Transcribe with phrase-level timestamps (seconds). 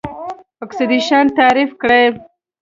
[0.63, 2.05] اکسیدیشن تعریف کړئ.